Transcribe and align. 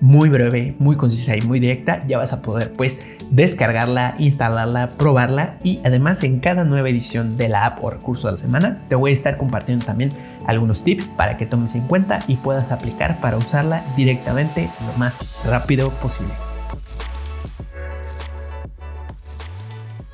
muy 0.00 0.28
breve, 0.28 0.74
muy 0.78 0.96
concisa 0.96 1.36
y 1.36 1.42
muy 1.42 1.60
directa, 1.60 2.06
ya 2.06 2.18
vas 2.18 2.32
a 2.32 2.42
poder 2.42 2.72
pues 2.72 3.02
descargarla, 3.30 4.14
instalarla, 4.18 4.88
probarla 4.98 5.58
y 5.62 5.80
además 5.84 6.22
en 6.24 6.40
cada 6.40 6.64
nueva 6.64 6.88
edición 6.88 7.36
de 7.36 7.48
la 7.48 7.66
app 7.66 7.84
o 7.84 7.90
recurso 7.90 8.28
de 8.28 8.32
la 8.32 8.38
semana 8.38 8.82
te 8.88 8.94
voy 8.94 9.10
a 9.10 9.14
estar 9.14 9.36
compartiendo 9.36 9.84
también 9.84 10.12
algunos 10.46 10.82
tips 10.82 11.08
para 11.08 11.36
que 11.36 11.46
tomes 11.46 11.74
en 11.74 11.82
cuenta 11.86 12.20
y 12.26 12.36
puedas 12.36 12.72
aplicar 12.72 13.20
para 13.20 13.36
usarla 13.36 13.84
directamente 13.96 14.70
lo 14.86 14.98
más 14.98 15.44
rápido 15.44 15.90
posible. 15.90 16.32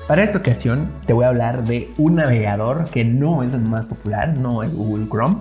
Para 0.09 0.23
esta 0.23 0.38
ocasión 0.38 0.93
te 1.07 1.15
voy 1.15 1.24
a 1.24 1.29
hablar 1.29 1.65
de 1.65 1.91
un 1.96 2.16
navegador 2.16 2.91
que 2.91 3.05
no 3.05 3.43
es 3.43 3.55
el 3.55 3.62
más 3.62 3.87
popular, 3.87 4.37
no 4.37 4.62
es 4.62 4.74
Google 4.74 5.07
Chrome, 5.09 5.37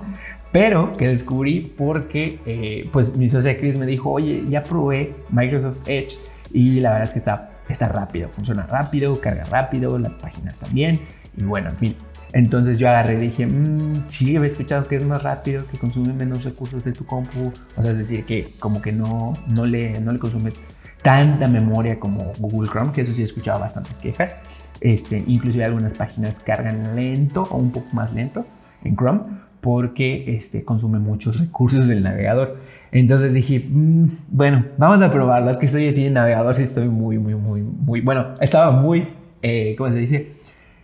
pero 0.53 0.95
que 0.95 1.07
descubrí 1.07 1.73
porque 1.75 2.39
eh, 2.45 2.87
pues 2.93 3.17
mi 3.17 3.27
socia 3.27 3.59
Chris 3.59 3.75
me 3.75 3.87
dijo, 3.87 4.11
oye, 4.11 4.43
ya 4.47 4.63
probé 4.63 5.13
Microsoft 5.31 5.87
Edge 5.87 6.13
y 6.53 6.79
la 6.79 6.91
verdad 6.91 7.07
es 7.07 7.11
que 7.11 7.19
está, 7.19 7.51
está 7.67 7.87
rápido, 7.89 8.29
funciona 8.29 8.65
rápido, 8.67 9.19
carga 9.19 9.45
rápido, 9.45 9.97
las 9.97 10.13
páginas 10.13 10.59
también 10.59 10.99
y 11.35 11.43
bueno, 11.43 11.69
en 11.69 11.75
fin. 11.75 11.95
Entonces 12.33 12.77
yo 12.77 12.87
agarré 12.87 13.15
y 13.15 13.27
dije, 13.27 13.47
mmm, 13.47 14.05
sí, 14.07 14.37
he 14.37 14.45
escuchado 14.45 14.87
que 14.87 14.95
es 14.95 15.03
más 15.03 15.23
rápido, 15.23 15.65
que 15.67 15.77
consume 15.77 16.13
menos 16.13 16.43
recursos 16.43 16.83
de 16.83 16.91
tu 16.91 17.05
compu, 17.05 17.51
o 17.75 17.81
sea, 17.81 17.91
es 17.91 17.97
decir, 17.97 18.25
que 18.25 18.53
como 18.59 18.81
que 18.81 18.91
no, 18.91 19.33
no, 19.47 19.65
le, 19.65 19.99
no 20.01 20.11
le 20.11 20.19
consume 20.19 20.53
tanta 21.01 21.47
memoria 21.47 21.99
como 21.99 22.31
Google 22.37 22.69
Chrome, 22.69 22.91
que 22.91 23.01
eso 23.01 23.11
sí 23.11 23.21
he 23.21 23.25
escuchado 23.25 23.59
bastantes 23.59 23.97
quejas. 23.97 24.35
Este, 24.81 25.23
inclusive 25.27 25.63
algunas 25.63 25.93
páginas 25.93 26.39
cargan 26.39 26.95
lento 26.95 27.47
o 27.49 27.57
un 27.57 27.71
poco 27.71 27.87
más 27.93 28.13
lento 28.13 28.45
en 28.83 28.95
Chrome, 28.95 29.21
porque 29.63 30.35
este, 30.35 30.65
consume 30.65 30.99
muchos 30.99 31.39
recursos 31.39 31.87
del 31.87 32.03
navegador. 32.03 32.57
Entonces 32.91 33.33
dije, 33.33 33.65
mm, 33.65 34.05
bueno, 34.27 34.65
vamos 34.77 35.01
a 35.01 35.09
probarlo. 35.09 35.49
Es 35.49 35.57
que 35.57 35.69
soy 35.69 35.87
así 35.87 36.05
en 36.05 36.15
navegador, 36.15 36.53
sí 36.53 36.63
estoy 36.63 36.89
muy, 36.89 37.17
muy, 37.17 37.33
muy, 37.35 37.61
muy, 37.61 38.01
bueno, 38.01 38.35
estaba 38.41 38.71
muy, 38.71 39.07
eh, 39.41 39.73
¿cómo 39.77 39.89
se 39.89 39.99
dice? 39.99 40.33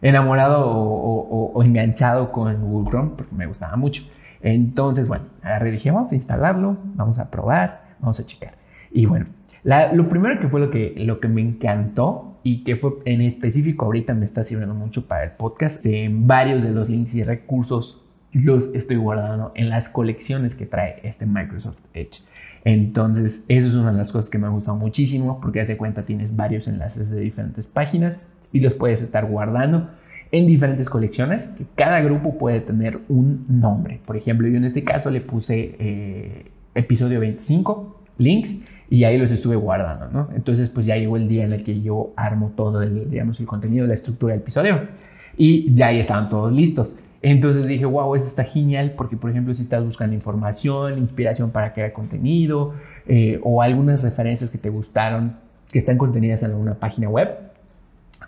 Enamorado 0.01 0.65
o, 0.65 1.61
enganchado 1.61 2.31
con 2.31 2.55
Google 2.61 2.89
Chrome, 2.89 3.11
porque 3.17 3.35
me 3.35 3.47
gustaba 3.47 3.75
mucho. 3.75 4.03
Entonces, 4.41 5.09
bueno, 5.09 5.25
agarré 5.41 5.69
y 5.69 5.71
dije, 5.73 5.91
vamos 5.91 6.13
a 6.13 6.15
instalarlo, 6.15 6.77
vamos 6.95 7.19
a 7.19 7.29
probar, 7.29 7.95
vamos 7.99 8.17
a 8.21 8.25
checar. 8.25 8.53
Y 8.91 9.07
bueno, 9.07 9.25
lo 9.91 10.07
primero 10.07 10.39
que 10.39 10.47
fue 10.47 10.61
lo 10.61 10.71
que, 10.71 10.93
lo 10.99 11.19
que 11.19 11.27
me 11.27 11.41
encantó 11.41 12.39
y 12.43 12.63
que 12.63 12.77
fue 12.77 12.91
en 13.03 13.19
específico 13.19 13.87
ahorita 13.87 14.13
me 14.13 14.23
está 14.23 14.45
sirviendo 14.45 14.73
mucho 14.73 15.05
para 15.05 15.25
el 15.25 15.31
podcast, 15.31 15.85
en 15.85 16.27
varios 16.27 16.63
de 16.63 16.71
los 16.71 16.87
links 16.87 17.13
y 17.15 17.23
recursos 17.23 18.05
los 18.33 18.73
estoy 18.73 18.97
guardando 18.97 19.51
en 19.55 19.69
las 19.69 19.89
colecciones 19.89 20.55
que 20.55 20.65
trae 20.65 20.99
este 21.03 21.25
Microsoft 21.25 21.81
Edge. 21.93 22.21
Entonces, 22.65 23.45
eso 23.47 23.67
es 23.67 23.75
una 23.75 23.91
de 23.91 23.97
las 23.97 24.11
cosas 24.11 24.29
que 24.29 24.37
me 24.37 24.47
ha 24.47 24.49
gustado 24.49 24.77
muchísimo 24.77 25.39
porque 25.41 25.61
hace 25.61 25.77
cuenta 25.77 26.03
tienes 26.03 26.35
varios 26.35 26.67
enlaces 26.67 27.09
de 27.09 27.21
diferentes 27.21 27.67
páginas 27.67 28.17
y 28.51 28.59
los 28.59 28.73
puedes 28.73 29.01
estar 29.01 29.25
guardando 29.25 29.89
en 30.31 30.45
diferentes 30.45 30.89
colecciones 30.89 31.47
que 31.47 31.65
cada 31.75 32.01
grupo 32.01 32.37
puede 32.37 32.59
tener 32.59 32.99
un 33.07 33.45
nombre. 33.47 33.99
Por 34.05 34.17
ejemplo, 34.17 34.47
yo 34.47 34.57
en 34.57 34.65
este 34.65 34.83
caso 34.83 35.09
le 35.09 35.21
puse 35.21 35.75
eh, 35.79 36.45
episodio 36.75 37.19
25, 37.19 38.03
links, 38.17 38.61
y 38.89 39.03
ahí 39.03 39.17
los 39.17 39.31
estuve 39.31 39.55
guardando. 39.55 40.29
Entonces, 40.35 40.69
pues 40.69 40.85
ya 40.85 40.97
llegó 40.97 41.15
el 41.15 41.27
día 41.27 41.43
en 41.43 41.53
el 41.53 41.63
que 41.63 41.81
yo 41.81 42.11
armo 42.15 42.53
todo 42.55 42.81
el, 42.81 43.09
digamos, 43.09 43.39
el 43.39 43.45
contenido, 43.45 43.85
la 43.85 43.93
estructura 43.93 44.33
del 44.33 44.41
episodio 44.41 44.87
y 45.37 45.73
ya 45.73 45.87
ahí 45.87 45.99
estaban 45.99 46.27
todos 46.27 46.51
listos. 46.51 46.95
Entonces 47.21 47.67
dije, 47.67 47.85
wow, 47.85 48.15
eso 48.15 48.27
está 48.27 48.43
genial 48.43 48.93
porque, 48.95 49.17
por 49.17 49.29
ejemplo, 49.29 49.53
si 49.53 49.63
estás 49.63 49.83
buscando 49.83 50.15
información, 50.15 50.97
inspiración 50.97 51.51
para 51.51 51.73
crear 51.73 51.91
contenido 51.91 52.73
eh, 53.07 53.39
o 53.43 53.61
algunas 53.61 54.03
referencias 54.03 54.49
que 54.49 54.57
te 54.57 54.69
gustaron 54.69 55.35
que 55.69 55.79
están 55.79 55.97
contenidas 55.97 56.43
en 56.43 56.51
alguna 56.51 56.75
página 56.75 57.09
web, 57.09 57.29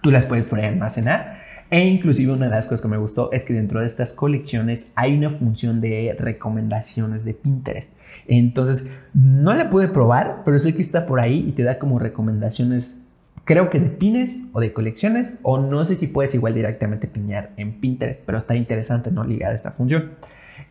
tú 0.03 0.12
las 0.12 0.25
puedes 0.25 0.46
poner 0.46 0.66
a 0.66 0.68
almacenar. 0.69 1.41
E 1.69 1.85
inclusive 1.85 2.34
una 2.34 2.47
de 2.47 2.51
las 2.51 2.66
cosas 2.66 2.81
que 2.81 2.90
me 2.90 2.97
gustó 2.97 3.31
es 3.31 3.46
que 3.46 3.53
dentro 3.53 3.80
de 3.80 3.88
estas 3.88 4.12
colecciones 4.12 4.88
hay 4.96 5.18
una 5.18 5.30
función 5.30 5.80
de 5.80 6.16
recomendaciones 6.19 7.24
de 7.24 7.34
Pinterest. 7.34 7.90
Entonces, 8.28 8.88
no 9.13 9.53
la 9.53 9.69
pude 9.69 9.88
probar, 9.88 10.41
pero 10.44 10.59
sé 10.59 10.75
que 10.75 10.81
está 10.81 11.06
por 11.06 11.22
ahí 11.22 11.46
y 11.47 11.53
te 11.53 11.63
da 11.63 11.80
como 11.80 11.97
recomendaciones 11.97 13.01
creo 13.46 13.69
que 13.69 13.79
de 13.79 13.90
pines 13.90 14.41
o 14.53 14.59
de 14.59 14.74
colecciones, 14.74 15.38
o 15.41 15.57
no 15.57 15.84
sé 15.85 15.96
si 15.96 16.07
puedes 16.07 16.34
igual 16.35 16.53
directamente 16.53 17.07
piñar 17.07 17.52
en 17.57 17.79
Pinterest, 17.79 18.22
pero 18.25 18.38
está 18.38 18.56
interesante 18.56 19.12
no 19.12 19.24
ligar 19.24 19.53
esta 19.53 19.72
función. 19.72 20.12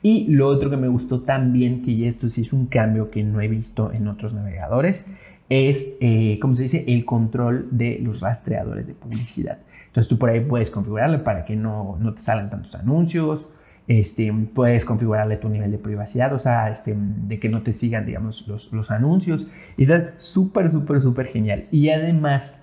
Y 0.03 0.29
lo 0.29 0.47
otro 0.47 0.71
que 0.71 0.77
me 0.77 0.89
gustó 0.89 1.21
también, 1.23 1.83
que 1.83 2.09
esto 2.09 2.29
sí 2.29 2.43
es 2.43 2.53
un 2.53 2.67
cambio 2.67 3.11
que 3.11 3.23
no 3.23 3.41
he 3.41 3.49
visto 3.49 3.93
en 3.93 4.09
otros 4.09 4.33
navegadores, 4.33 5.07
es, 5.51 5.95
eh, 6.01 6.39
como 6.41 6.55
se 6.55 6.63
dice, 6.63 6.85
el 6.89 7.05
control 7.05 7.69
de 7.71 7.99
los 8.01 8.21
rastreadores 8.21 8.87
de 8.87 8.95
publicidad. 8.95 9.59
Entonces 9.89 10.09
tú 10.09 10.19
por 10.19 10.31
ahí 10.31 10.41
puedes 10.41 10.71
configurarle 10.71 11.19
para 11.19 11.45
que 11.45 11.57
no, 11.57 11.99
no 12.01 12.15
te 12.15 12.23
salgan 12.23 12.49
tantos 12.49 12.77
anuncios, 12.77 13.49
este, 13.89 14.33
puedes 14.55 14.85
configurarle 14.85 15.37
tu 15.37 15.49
nivel 15.49 15.73
de 15.73 15.79
privacidad, 15.79 16.33
o 16.33 16.39
sea, 16.39 16.71
este, 16.71 16.95
de 16.97 17.41
que 17.41 17.49
no 17.49 17.63
te 17.63 17.73
sigan, 17.73 18.07
digamos, 18.07 18.47
los, 18.47 18.73
los 18.73 18.93
anuncios. 18.93 19.49
Y 19.77 19.83
está 19.83 20.15
súper, 20.19 20.71
súper, 20.71 21.01
súper 21.03 21.27
genial. 21.27 21.67
Y 21.73 21.91
además, 21.91 22.60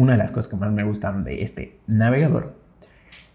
una 0.00 0.12
de 0.12 0.18
las 0.18 0.30
cosas 0.30 0.50
que 0.50 0.56
más 0.56 0.72
me 0.72 0.82
gustaron 0.82 1.24
de 1.24 1.42
este 1.42 1.78
navegador 1.86 2.54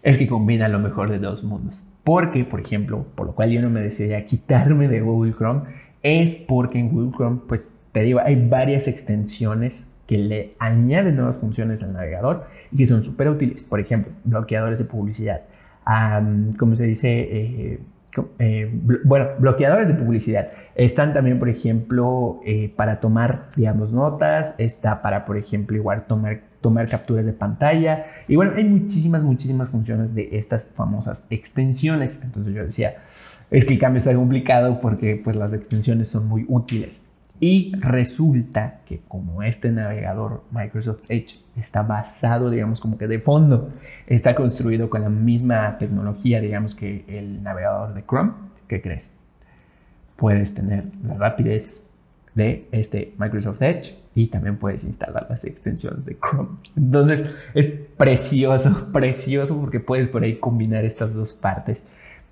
es 0.02 0.18
que 0.18 0.26
combina 0.26 0.68
lo 0.68 0.78
mejor 0.78 1.10
de 1.10 1.18
dos 1.18 1.44
mundos. 1.44 1.84
Porque, 2.04 2.44
por 2.44 2.60
ejemplo, 2.60 3.06
por 3.14 3.26
lo 3.26 3.34
cual 3.34 3.50
yo 3.50 3.62
no 3.62 3.70
me 3.70 3.80
decidí 3.80 4.14
quitarme 4.24 4.88
de 4.88 5.00
Google 5.00 5.32
Chrome, 5.32 5.62
es 6.02 6.34
porque 6.34 6.78
en 6.78 6.90
Google 6.90 7.12
Chrome, 7.16 7.40
pues 7.48 7.68
te 7.92 8.02
digo, 8.02 8.20
hay 8.20 8.36
varias 8.48 8.88
extensiones 8.88 9.84
que 10.06 10.18
le 10.18 10.54
añaden 10.58 11.16
nuevas 11.16 11.38
funciones 11.38 11.82
al 11.82 11.92
navegador 11.92 12.46
y 12.70 12.76
que 12.76 12.86
son 12.86 13.02
súper 13.02 13.28
útiles. 13.28 13.62
Por 13.62 13.80
ejemplo, 13.80 14.12
bloqueadores 14.24 14.78
de 14.78 14.84
publicidad. 14.84 15.42
como 16.58 16.76
se 16.76 16.84
dice? 16.84 17.20
Eh, 17.20 17.80
eh, 18.38 18.70
bueno, 19.04 19.28
bloqueadores 19.38 19.88
de 19.88 19.94
publicidad. 19.94 20.48
Están 20.74 21.14
también, 21.14 21.38
por 21.38 21.48
ejemplo, 21.48 22.40
eh, 22.44 22.72
para 22.76 23.00
tomar, 23.00 23.50
digamos, 23.56 23.92
notas. 23.92 24.54
Está 24.58 25.02
para, 25.02 25.24
por 25.24 25.36
ejemplo, 25.36 25.76
igual 25.76 26.06
tomar, 26.06 26.40
tomar 26.60 26.88
capturas 26.88 27.24
de 27.24 27.32
pantalla. 27.32 28.06
Y 28.28 28.36
bueno, 28.36 28.52
hay 28.56 28.64
muchísimas, 28.64 29.22
muchísimas 29.22 29.70
funciones 29.70 30.14
de 30.14 30.28
estas 30.32 30.68
famosas 30.74 31.26
extensiones. 31.30 32.18
Entonces 32.22 32.54
yo 32.54 32.64
decía, 32.64 32.96
es 33.50 33.64
que 33.64 33.74
el 33.74 33.78
cambio 33.78 33.98
está 33.98 34.14
complicado 34.14 34.80
porque 34.80 35.20
pues 35.22 35.36
las 35.36 35.52
extensiones 35.52 36.08
son 36.08 36.26
muy 36.26 36.44
útiles. 36.48 37.00
Y 37.40 37.72
resulta 37.80 38.80
que 38.86 39.00
como 39.08 39.42
este 39.42 39.70
navegador 39.70 40.44
Microsoft 40.50 41.10
Edge 41.10 41.38
está 41.56 41.82
basado, 41.82 42.50
digamos, 42.50 42.80
como 42.80 42.96
que 42.96 43.06
de 43.06 43.20
fondo, 43.20 43.70
está 44.06 44.34
construido 44.34 44.88
con 44.88 45.02
la 45.02 45.10
misma 45.10 45.76
tecnología, 45.78 46.40
digamos, 46.40 46.74
que 46.74 47.04
el 47.08 47.42
navegador 47.42 47.94
de 47.94 48.04
Chrome, 48.04 48.32
¿qué 48.68 48.80
crees? 48.80 49.12
Puedes 50.16 50.54
tener 50.54 50.84
la 51.04 51.14
rapidez 51.14 51.82
de 52.34 52.68
este 52.72 53.14
Microsoft 53.18 53.60
Edge 53.62 53.96
y 54.14 54.28
también 54.28 54.56
puedes 54.56 54.84
instalar 54.84 55.26
las 55.28 55.44
extensiones 55.44 56.06
de 56.06 56.16
Chrome. 56.16 56.56
Entonces 56.74 57.24
es 57.52 57.68
precioso, 57.96 58.88
precioso 58.92 59.58
porque 59.60 59.80
puedes 59.80 60.08
por 60.08 60.22
ahí 60.22 60.36
combinar 60.36 60.84
estas 60.84 61.12
dos 61.14 61.34
partes. 61.34 61.82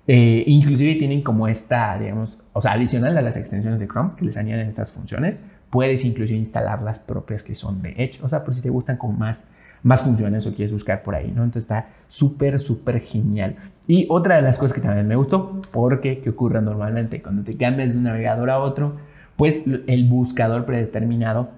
Eh, 0.07 0.43
inclusive 0.47 0.95
tienen 0.95 1.21
como 1.21 1.47
esta, 1.47 1.97
digamos, 1.97 2.37
o 2.53 2.61
sea, 2.61 2.73
adicional 2.73 3.17
a 3.17 3.21
las 3.21 3.37
extensiones 3.37 3.79
de 3.79 3.87
Chrome 3.87 4.11
que 4.15 4.25
les 4.25 4.37
añaden 4.37 4.67
estas 4.67 4.91
funciones, 4.91 5.41
puedes 5.71 6.05
inclusive 6.05 6.37
instalar 6.37 6.81
las 6.83 6.99
propias 6.99 7.41
que 7.41 7.55
son 7.55 7.81
de 7.81 7.95
Edge, 7.97 8.19
o 8.23 8.29
sea, 8.29 8.43
por 8.43 8.53
si 8.53 8.61
te 8.61 8.69
gustan 8.69 8.97
con 8.97 9.17
más, 9.17 9.45
más 9.81 10.03
funciones 10.03 10.45
o 10.45 10.53
quieres 10.53 10.71
buscar 10.71 11.01
por 11.01 11.15
ahí, 11.15 11.31
¿no? 11.35 11.43
Entonces 11.43 11.63
está 11.63 11.87
súper, 12.07 12.59
súper 12.59 13.01
genial. 13.01 13.55
Y 13.87 14.05
otra 14.09 14.35
de 14.35 14.43
las 14.43 14.57
cosas 14.57 14.73
que 14.73 14.81
también 14.81 15.07
me 15.07 15.15
gustó, 15.15 15.61
porque 15.71 16.19
¿qué 16.19 16.29
ocurre 16.29 16.61
normalmente? 16.61 17.21
Cuando 17.21 17.43
te 17.43 17.57
cambias 17.57 17.91
de 17.91 17.97
un 17.97 18.03
navegador 18.03 18.49
a 18.51 18.59
otro, 18.59 18.97
pues 19.35 19.63
el 19.65 20.07
buscador 20.07 20.65
predeterminado 20.65 21.49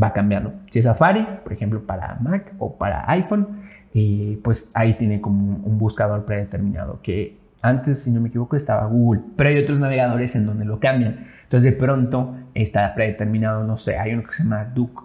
va 0.00 0.12
cambiando. 0.12 0.52
Si 0.70 0.78
es 0.78 0.84
Safari, 0.84 1.26
por 1.42 1.52
ejemplo, 1.52 1.80
para 1.86 2.16
Mac 2.20 2.52
o 2.58 2.76
para 2.76 3.10
iPhone, 3.10 3.62
eh, 3.94 4.38
pues 4.44 4.70
ahí 4.74 4.94
tiene 4.94 5.20
como 5.20 5.56
un 5.56 5.78
buscador 5.78 6.24
predeterminado 6.26 7.00
que 7.02 7.45
antes, 7.66 8.02
si 8.02 8.10
no 8.10 8.20
me 8.20 8.28
equivoco, 8.28 8.56
estaba 8.56 8.86
Google, 8.86 9.22
pero 9.36 9.50
hay 9.50 9.58
otros 9.58 9.80
navegadores 9.80 10.34
en 10.36 10.46
donde 10.46 10.64
lo 10.64 10.80
cambian. 10.80 11.26
Entonces, 11.42 11.72
de 11.72 11.78
pronto 11.78 12.36
está 12.54 12.94
predeterminado, 12.94 13.64
no 13.64 13.76
sé, 13.76 13.98
hay 13.98 14.12
uno 14.12 14.22
que 14.22 14.32
se 14.32 14.42
llama 14.42 14.64
Duke 14.74 15.02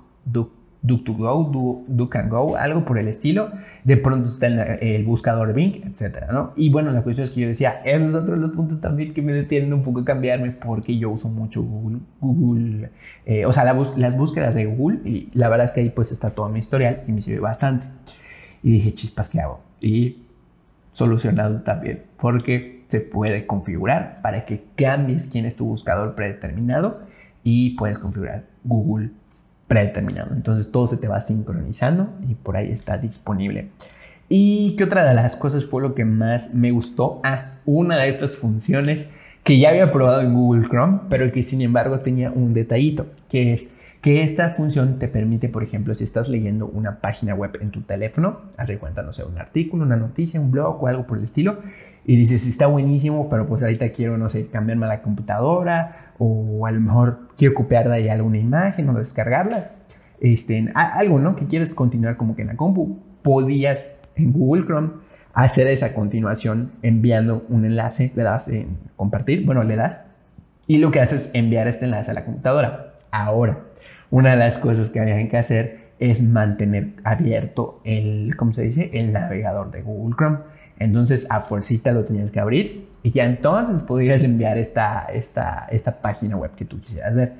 Duck2Go, 0.83 1.83
Duck 1.87 2.15
and 2.15 2.31
Go, 2.31 2.55
algo 2.57 2.85
por 2.85 2.97
el 2.97 3.07
estilo. 3.07 3.51
De 3.83 3.97
pronto 3.97 4.29
está 4.29 4.47
el, 4.47 5.03
buscador 5.05 5.53
Bing, 5.53 5.83
etcétera, 5.85 6.27
¿no? 6.31 6.53
Y 6.55 6.69
bueno, 6.69 6.91
la 6.91 7.03
cuestión 7.03 7.23
es 7.23 7.31
que 7.31 7.41
yo 7.41 7.47
decía, 7.47 7.81
esos 7.85 8.09
es 8.09 8.15
otro 8.15 8.35
de 8.35 8.41
los 8.41 8.51
puntos 8.51 8.81
también 8.81 9.13
que 9.13 9.21
me 9.21 9.33
detienen 9.33 9.73
un 9.73 9.81
poco 9.81 9.99
a 9.99 10.05
cambiarme 10.05 10.51
porque 10.51 10.97
yo 10.97 11.11
uso 11.11 11.29
mucho 11.29 11.61
Google, 11.61 11.99
Google 12.19 12.91
eh, 13.25 13.45
o 13.45 13.53
sea, 13.53 13.63
las 13.63 14.17
búsquedas 14.17 14.55
de 14.55 14.65
Google 14.65 14.99
y 15.05 15.29
la 15.33 15.49
verdad 15.49 15.67
es 15.67 15.71
que 15.71 15.81
ahí 15.81 15.89
pues 15.89 16.11
está 16.11 16.31
todo 16.31 16.49
mi 16.49 16.59
historial 16.59 17.03
y 17.07 17.11
me 17.11 17.21
sirve 17.21 17.39
bastante. 17.39 17.85
Y 18.63 18.71
dije, 18.71 18.93
chispas, 18.93 19.29
¿qué 19.29 19.41
hago? 19.41 19.61
Y 19.79 20.23
solucionado 20.93 21.61
también, 21.61 22.03
porque 22.19 22.83
se 22.87 22.99
puede 22.99 23.45
configurar 23.47 24.19
para 24.21 24.45
que 24.45 24.63
cambies 24.75 25.27
quién 25.27 25.45
es 25.45 25.55
tu 25.55 25.65
buscador 25.65 26.15
predeterminado 26.15 27.01
y 27.43 27.75
puedes 27.77 27.97
configurar 27.97 28.43
Google 28.63 29.11
predeterminado. 29.67 30.33
Entonces 30.33 30.71
todo 30.71 30.87
se 30.87 30.97
te 30.97 31.07
va 31.07 31.21
sincronizando 31.21 32.09
y 32.27 32.35
por 32.35 32.57
ahí 32.57 32.71
está 32.71 32.97
disponible. 32.97 33.69
¿Y 34.27 34.75
qué 34.77 34.83
otra 34.83 35.07
de 35.07 35.13
las 35.13 35.35
cosas 35.35 35.65
fue 35.65 35.81
lo 35.81 35.95
que 35.95 36.05
más 36.05 36.53
me 36.53 36.71
gustó? 36.71 37.21
Ah, 37.23 37.53
una 37.65 37.97
de 37.97 38.09
estas 38.09 38.35
funciones 38.35 39.07
que 39.43 39.57
ya 39.59 39.69
había 39.69 39.91
probado 39.91 40.21
en 40.21 40.33
Google 40.33 40.67
Chrome, 40.67 40.99
pero 41.09 41.31
que 41.31 41.43
sin 41.43 41.61
embargo 41.61 41.99
tenía 41.99 42.31
un 42.31 42.53
detallito, 42.53 43.07
que 43.29 43.53
es 43.53 43.69
que 44.01 44.23
esta 44.23 44.49
función 44.49 44.97
te 44.97 45.07
permite, 45.07 45.47
por 45.47 45.63
ejemplo, 45.63 45.93
si 45.93 46.03
estás 46.03 46.27
leyendo 46.27 46.65
una 46.65 46.99
página 47.01 47.35
web 47.35 47.57
en 47.61 47.69
tu 47.69 47.81
teléfono, 47.81 48.41
hace 48.57 48.79
cuenta, 48.79 49.03
no 49.03 49.13
sé, 49.13 49.23
un 49.23 49.37
artículo, 49.37 49.85
una 49.85 49.95
noticia, 49.95 50.41
un 50.41 50.49
blog 50.49 50.83
o 50.83 50.87
algo 50.87 51.05
por 51.05 51.19
el 51.19 51.23
estilo, 51.23 51.59
y 52.03 52.15
dices, 52.15 52.47
está 52.47 52.65
buenísimo, 52.65 53.29
pero 53.29 53.47
pues 53.47 53.61
ahorita 53.61 53.91
quiero, 53.91 54.17
no 54.17 54.27
sé, 54.27 54.47
cambiarme 54.47 54.87
a 54.87 54.89
la 54.89 55.01
computadora 55.03 56.13
o 56.17 56.65
a 56.65 56.71
lo 56.71 56.81
mejor 56.81 57.27
quiero 57.37 57.53
copiar 57.53 57.89
de 57.89 57.95
ahí 57.95 58.09
alguna 58.09 58.39
imagen 58.39 58.89
o 58.89 58.93
descargarla, 58.93 59.71
este, 60.19 60.71
algo, 60.73 61.19
¿no? 61.19 61.35
Que 61.35 61.45
quieres 61.45 61.75
continuar 61.75 62.17
como 62.17 62.35
que 62.35 62.41
en 62.41 62.47
la 62.47 62.55
compu, 62.55 62.99
podías 63.21 63.87
en 64.15 64.33
Google 64.33 64.65
Chrome 64.65 64.89
hacer 65.33 65.67
esa 65.67 65.93
continuación 65.93 66.71
enviando 66.81 67.45
un 67.49 67.65
enlace, 67.65 68.11
le 68.15 68.23
das 68.23 68.47
en 68.47 68.77
compartir, 68.95 69.45
bueno, 69.45 69.63
le 69.63 69.75
das, 69.75 70.01
y 70.65 70.79
lo 70.79 70.89
que 70.89 71.01
haces 71.01 71.27
es 71.27 71.29
enviar 71.33 71.67
este 71.67 71.85
enlace 71.85 72.09
a 72.09 72.13
la 72.15 72.25
computadora. 72.25 72.95
Ahora, 73.11 73.70
una 74.11 74.31
de 74.31 74.37
las 74.37 74.59
cosas 74.59 74.89
que 74.89 74.99
habían 74.99 75.29
que 75.29 75.37
hacer 75.37 75.91
es 75.99 76.21
mantener 76.21 76.89
abierto 77.03 77.79
el, 77.83 78.35
¿cómo 78.35 78.53
se 78.53 78.63
dice? 78.63 78.89
El 78.93 79.13
navegador 79.13 79.71
de 79.71 79.81
Google 79.81 80.15
Chrome. 80.15 80.37
Entonces 80.79 81.27
a 81.29 81.41
fuercita 81.41 81.91
lo 81.91 82.03
tenías 82.03 82.31
que 82.31 82.39
abrir 82.39 82.87
y 83.03 83.11
ya 83.11 83.23
entonces 83.23 83.83
podías 83.83 84.23
enviar 84.23 84.57
esta, 84.57 85.05
esta, 85.13 85.67
esta 85.71 86.01
página 86.01 86.35
web 86.35 86.51
que 86.55 86.65
tú 86.65 86.79
quisieras 86.79 87.15
ver. 87.15 87.33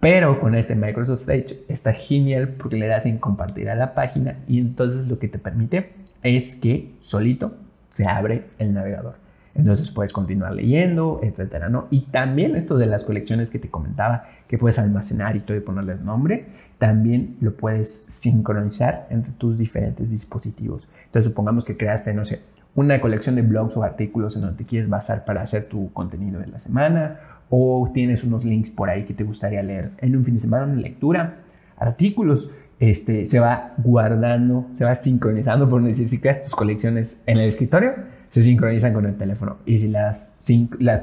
Pero 0.00 0.40
con 0.40 0.54
este 0.54 0.74
Microsoft 0.74 1.22
Stage 1.22 1.64
está 1.68 1.92
genial 1.92 2.50
porque 2.50 2.76
le 2.76 2.86
das 2.86 3.06
en 3.06 3.18
compartir 3.18 3.68
a 3.68 3.74
la 3.74 3.94
página 3.94 4.36
y 4.46 4.58
entonces 4.58 5.06
lo 5.06 5.18
que 5.18 5.28
te 5.28 5.38
permite 5.38 5.90
es 6.22 6.56
que 6.56 6.92
solito 7.00 7.56
se 7.90 8.06
abre 8.06 8.44
el 8.58 8.74
navegador. 8.74 9.23
Entonces 9.54 9.90
puedes 9.90 10.12
continuar 10.12 10.52
leyendo, 10.54 11.20
etcétera, 11.22 11.68
¿no? 11.68 11.86
Y 11.90 12.02
también 12.06 12.56
esto 12.56 12.76
de 12.76 12.86
las 12.86 13.04
colecciones 13.04 13.50
que 13.50 13.58
te 13.58 13.70
comentaba, 13.70 14.24
que 14.48 14.58
puedes 14.58 14.78
almacenar 14.78 15.36
y 15.36 15.40
todo 15.40 15.56
y 15.56 15.60
ponerles 15.60 16.02
nombre, 16.02 16.46
también 16.78 17.36
lo 17.40 17.56
puedes 17.56 18.04
sincronizar 18.08 19.06
entre 19.10 19.32
tus 19.32 19.56
diferentes 19.56 20.10
dispositivos. 20.10 20.88
Entonces 21.06 21.30
supongamos 21.30 21.64
que 21.64 21.76
creaste, 21.76 22.12
no 22.14 22.24
sé, 22.24 22.40
una 22.74 23.00
colección 23.00 23.36
de 23.36 23.42
blogs 23.42 23.76
o 23.76 23.84
artículos 23.84 24.34
en 24.34 24.42
donde 24.42 24.56
te 24.58 24.64
quieres 24.64 24.88
basar 24.88 25.24
para 25.24 25.42
hacer 25.42 25.68
tu 25.68 25.92
contenido 25.92 26.40
de 26.40 26.48
la 26.48 26.58
semana 26.58 27.20
o 27.48 27.88
tienes 27.94 28.24
unos 28.24 28.44
links 28.44 28.70
por 28.70 28.90
ahí 28.90 29.04
que 29.04 29.14
te 29.14 29.22
gustaría 29.22 29.62
leer 29.62 29.92
en 29.98 30.16
un 30.16 30.24
fin 30.24 30.34
de 30.34 30.40
semana, 30.40 30.64
una 30.64 30.80
lectura, 30.80 31.36
artículos, 31.76 32.50
este, 32.80 33.24
se 33.24 33.38
va 33.38 33.74
guardando, 33.78 34.66
se 34.72 34.84
va 34.84 34.94
sincronizando, 34.94 35.68
por 35.68 35.82
decir, 35.82 36.08
si 36.08 36.18
creas 36.18 36.42
tus 36.42 36.54
colecciones 36.54 37.22
en 37.26 37.38
el 37.38 37.48
escritorio, 37.48 37.92
se 38.34 38.42
sincronizan 38.42 38.92
con 38.92 39.06
el 39.06 39.14
teléfono. 39.14 39.58
Y 39.64 39.78
si 39.78 39.86
las, 39.86 40.36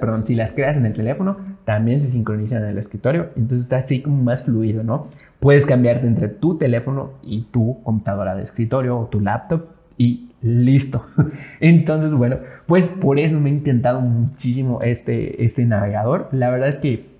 perdón, 0.01 0.25
si 0.25 0.35
las 0.35 0.51
creas 0.51 0.75
en 0.75 0.85
el 0.85 0.91
teléfono, 0.91 1.37
también 1.63 1.97
se 2.01 2.07
sincronizan 2.07 2.61
en 2.63 2.71
el 2.71 2.77
escritorio. 2.77 3.29
Entonces 3.37 3.63
está 3.63 3.77
así 3.77 4.01
como 4.01 4.21
más 4.21 4.43
fluido, 4.43 4.83
¿no? 4.83 5.07
Puedes 5.39 5.65
cambiarte 5.65 6.07
entre 6.07 6.27
tu 6.27 6.57
teléfono 6.57 7.13
y 7.23 7.43
tu 7.43 7.81
computadora 7.83 8.35
de 8.35 8.43
escritorio 8.43 8.99
o 8.99 9.05
tu 9.05 9.21
laptop 9.21 9.67
y 9.97 10.31
listo. 10.41 11.05
Entonces, 11.61 12.13
bueno, 12.13 12.35
pues 12.65 12.87
por 12.87 13.17
eso 13.17 13.39
me 13.39 13.49
he 13.49 13.53
intentado 13.53 14.01
muchísimo 14.01 14.81
este, 14.81 15.45
este 15.45 15.63
navegador. 15.63 16.27
La 16.33 16.49
verdad 16.49 16.67
es 16.67 16.79
que 16.79 17.11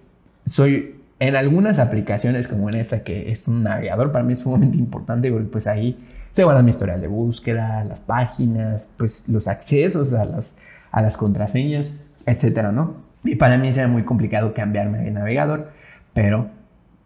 soy 0.44 0.96
en 1.22 1.36
algunas 1.36 1.78
aplicaciones 1.78 2.48
como 2.48 2.68
en 2.68 2.76
esta 2.76 3.04
que 3.04 3.32
es 3.32 3.48
un 3.48 3.62
navegador 3.62 4.12
para 4.12 4.24
mí 4.24 4.34
es 4.34 4.40
sumamente 4.40 4.76
importante 4.78 5.32
porque 5.32 5.46
pues 5.46 5.68
ahí 5.68 6.04
se 6.32 6.44
guarda 6.44 6.64
mi 6.64 6.72
historial 6.72 7.00
de 7.00 7.08
búsqueda, 7.08 7.84
las 7.84 8.02
páginas, 8.02 8.92
pues 8.98 9.26
los 9.28 9.48
accesos 9.48 10.14
a 10.14 10.26
las, 10.26 10.58
a 10.92 11.04
las 11.04 11.18
contraseñas, 11.18 11.94
etcétera, 12.26 12.72
¿no? 12.72 12.96
Y 13.24 13.36
para 13.36 13.60
mí 13.60 13.72
sería 13.72 13.88
muy 13.88 14.02
complicado 14.02 14.56
cambiarme 14.56 14.98
de 14.98 15.12
navegador, 15.12 15.72
pero 16.16 16.50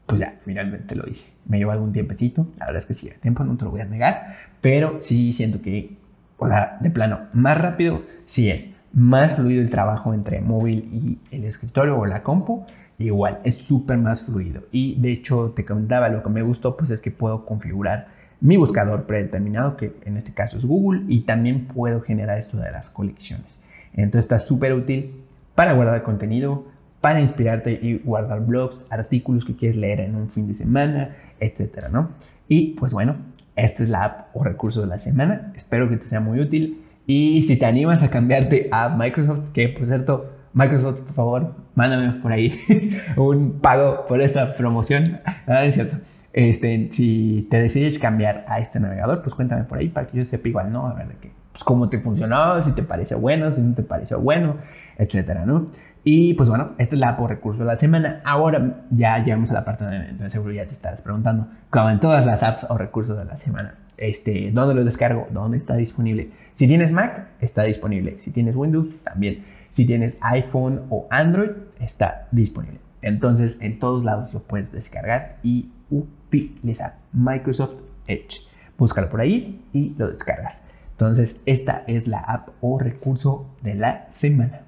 pues 0.05 0.21
ya, 0.21 0.35
finalmente 0.39 0.95
lo 0.95 1.05
hice. 1.09 1.33
Me 1.45 1.57
llevó 1.57 1.71
algún 1.71 1.91
tiempecito, 1.91 2.47
la 2.57 2.67
verdad 2.67 2.77
es 2.77 2.85
que 2.85 2.93
sí, 2.93 3.09
el 3.09 3.19
tiempo 3.19 3.43
no 3.43 3.57
te 3.57 3.65
lo 3.65 3.71
voy 3.71 3.81
a 3.81 3.85
negar, 3.85 4.37
pero 4.61 5.01
sí 5.01 5.33
siento 5.33 5.61
que, 5.61 5.97
o 6.37 6.47
sea, 6.47 6.77
de 6.79 6.89
plano, 6.89 7.19
más 7.33 7.61
rápido 7.61 8.03
sí 8.27 8.49
es, 8.49 8.69
más 8.93 9.35
fluido 9.35 9.61
el 9.61 9.69
trabajo 9.69 10.13
entre 10.13 10.39
móvil 10.39 10.87
y 10.89 11.35
el 11.35 11.43
escritorio 11.43 11.99
o 11.99 12.05
la 12.05 12.23
compu, 12.23 12.65
igual, 12.97 13.39
es 13.43 13.57
súper 13.57 13.97
más 13.97 14.23
fluido. 14.23 14.63
Y 14.71 14.95
de 14.99 15.11
hecho, 15.11 15.53
te 15.55 15.65
comentaba, 15.65 16.09
lo 16.09 16.23
que 16.23 16.29
me 16.29 16.41
gustó, 16.41 16.77
pues 16.77 16.91
es 16.91 17.01
que 17.01 17.11
puedo 17.11 17.45
configurar 17.45 18.07
mi 18.41 18.57
buscador 18.57 19.05
predeterminado, 19.05 19.77
que 19.77 19.95
en 20.05 20.17
este 20.17 20.33
caso 20.33 20.57
es 20.57 20.65
Google, 20.65 21.03
y 21.07 21.21
también 21.21 21.65
puedo 21.65 22.01
generar 22.01 22.37
esto 22.37 22.57
de 22.57 22.71
las 22.71 22.89
colecciones. 22.89 23.59
Entonces 23.93 24.25
está 24.25 24.39
súper 24.39 24.73
útil 24.73 25.23
para 25.55 25.73
guardar 25.73 26.03
contenido, 26.03 26.65
para 27.01 27.21
inspirarte 27.21 27.79
y 27.81 27.99
guardar 27.99 28.45
blogs, 28.45 28.85
artículos 28.89 29.45
que 29.45 29.55
quieres 29.55 29.75
leer 29.75 30.01
en 30.01 30.15
un 30.15 30.29
fin 30.29 30.47
de 30.47 30.53
semana, 30.53 31.15
etcétera, 31.39 31.89
¿no? 31.89 32.09
Y 32.47 32.73
pues 32.73 32.93
bueno, 32.93 33.15
esta 33.55 33.83
es 33.83 33.89
la 33.89 34.03
app 34.03 34.35
o 34.35 34.43
recurso 34.43 34.81
de 34.81 34.87
la 34.87 34.99
semana. 34.99 35.53
Espero 35.55 35.89
que 35.89 35.97
te 35.97 36.07
sea 36.07 36.19
muy 36.19 36.39
útil. 36.39 36.81
Y 37.07 37.43
si 37.43 37.57
te 37.57 37.65
animas 37.65 38.03
a 38.03 38.09
cambiarte 38.09 38.69
a 38.71 38.89
Microsoft, 38.89 39.51
que 39.53 39.69
por 39.69 39.85
cierto, 39.85 40.31
Microsoft, 40.55 41.01
por 41.01 41.13
favor, 41.13 41.55
mándame 41.75 42.13
por 42.21 42.31
ahí 42.31 42.53
un 43.17 43.59
pago 43.59 44.05
por 44.07 44.21
esta 44.21 44.53
promoción. 44.53 45.19
Ah, 45.45 45.65
es 45.65 45.75
cierto. 45.75 45.97
Este, 46.31 46.87
si 46.91 47.47
te 47.51 47.61
decides 47.61 47.99
cambiar 47.99 48.45
a 48.47 48.59
este 48.59 48.79
navegador, 48.79 49.21
pues 49.21 49.35
cuéntame 49.35 49.65
por 49.65 49.77
ahí 49.77 49.89
para 49.89 50.07
que 50.07 50.17
yo 50.17 50.25
sepa 50.25 50.47
igual, 50.47 50.71
¿no? 50.71 50.87
A 50.87 50.93
ver 50.93 51.09
de 51.09 51.15
qué, 51.15 51.31
pues 51.51 51.63
cómo 51.63 51.89
te 51.89 51.99
funcionó, 51.99 52.61
si 52.61 52.71
te 52.71 52.83
parece 52.83 53.15
bueno, 53.15 53.51
si 53.51 53.61
no 53.61 53.75
te 53.75 53.83
pareció 53.83 54.19
bueno, 54.19 54.55
etcétera, 54.97 55.45
¿no? 55.45 55.65
Y 56.05 56.35
pues 56.35 56.47
bueno, 56.47 56.71
esta 56.77 56.95
es 56.95 56.99
la 56.99 57.17
por 57.17 57.29
recurso 57.29 57.63
de 57.63 57.67
la 57.67 57.75
semana. 57.75 58.21
Ahora 58.23 58.85
ya 58.91 59.21
llegamos 59.23 59.51
a 59.51 59.55
la 59.55 59.65
parte 59.65 59.83
de, 59.83 60.29
seguridad, 60.29 60.67
te 60.67 60.73
estarás 60.73 61.01
preguntando, 61.01 61.47
como 61.69 61.89
en 61.89 61.99
todas 61.99 62.25
las 62.25 62.43
apps 62.43 62.65
o 62.69 62.77
recursos 62.77 63.17
de 63.17 63.25
la 63.25 63.35
semana, 63.35 63.75
este, 63.97 64.51
¿dónde 64.53 64.75
lo 64.75 64.85
descargo? 64.85 65.27
¿Dónde 65.31 65.57
está 65.57 65.75
disponible? 65.75 66.31
Si 66.53 66.67
tienes 66.67 66.91
Mac, 66.91 67.27
está 67.41 67.63
disponible. 67.63 68.19
Si 68.19 68.31
tienes 68.31 68.55
Windows, 68.55 68.95
también. 69.03 69.43
Si 69.75 69.85
tienes 69.85 70.15
iPhone 70.21 70.83
o 70.89 71.05
Android, 71.09 71.49
está 71.81 72.29
disponible. 72.31 72.79
Entonces, 73.01 73.57
en 73.59 73.77
todos 73.77 74.05
lados 74.05 74.33
lo 74.33 74.41
puedes 74.41 74.71
descargar 74.71 75.37
y 75.43 75.69
utilizar 75.89 76.99
Microsoft 77.11 77.81
Edge. 78.07 78.47
Búscalo 78.77 79.09
por 79.09 79.19
ahí 79.19 79.61
y 79.73 79.93
lo 79.97 80.09
descargas. 80.09 80.61
Entonces, 80.91 81.41
esta 81.45 81.83
es 81.87 82.07
la 82.07 82.19
app 82.19 82.51
o 82.61 82.79
recurso 82.79 83.47
de 83.63 83.75
la 83.75 84.09
semana. 84.11 84.64